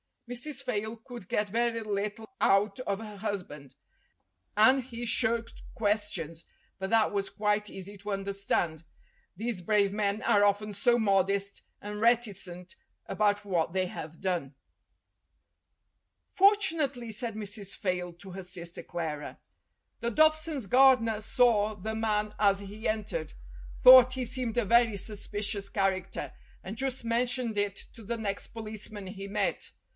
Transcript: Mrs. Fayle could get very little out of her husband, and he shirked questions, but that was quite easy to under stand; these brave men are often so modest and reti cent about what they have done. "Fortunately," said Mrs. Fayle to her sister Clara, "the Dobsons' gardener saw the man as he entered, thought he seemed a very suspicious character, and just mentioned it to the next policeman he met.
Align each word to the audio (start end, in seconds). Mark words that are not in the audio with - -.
Mrs. 0.27 0.63
Fayle 0.63 0.95
could 0.95 1.27
get 1.27 1.49
very 1.49 1.81
little 1.83 2.25
out 2.39 2.79
of 2.79 2.99
her 2.99 3.17
husband, 3.17 3.75
and 4.55 4.81
he 4.81 5.05
shirked 5.05 5.61
questions, 5.75 6.47
but 6.79 6.89
that 6.89 7.11
was 7.11 7.29
quite 7.29 7.69
easy 7.69 7.97
to 7.97 8.13
under 8.13 8.31
stand; 8.31 8.85
these 9.35 9.61
brave 9.61 9.91
men 9.91 10.21
are 10.23 10.45
often 10.45 10.73
so 10.73 10.97
modest 10.97 11.63
and 11.81 12.01
reti 12.01 12.33
cent 12.33 12.75
about 13.07 13.43
what 13.43 13.73
they 13.73 13.87
have 13.87 14.21
done. 14.21 14.55
"Fortunately," 16.31 17.11
said 17.11 17.35
Mrs. 17.35 17.75
Fayle 17.75 18.13
to 18.13 18.31
her 18.31 18.43
sister 18.43 18.81
Clara, 18.81 19.37
"the 19.99 20.09
Dobsons' 20.09 20.65
gardener 20.67 21.19
saw 21.21 21.75
the 21.75 21.93
man 21.93 22.33
as 22.39 22.61
he 22.61 22.87
entered, 22.87 23.33
thought 23.83 24.13
he 24.13 24.23
seemed 24.25 24.57
a 24.57 24.65
very 24.65 24.95
suspicious 24.97 25.67
character, 25.69 26.31
and 26.63 26.77
just 26.77 27.03
mentioned 27.03 27.57
it 27.57 27.75
to 27.93 28.01
the 28.03 28.17
next 28.17 28.47
policeman 28.47 29.05
he 29.07 29.27
met. 29.27 29.71